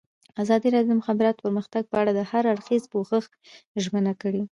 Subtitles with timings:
[0.41, 3.25] ازادي راډیو د د مخابراتو پرمختګ په اړه د هر اړخیز پوښښ
[3.83, 4.41] ژمنه کړې.